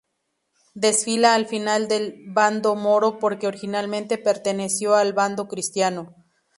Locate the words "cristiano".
5.47-6.15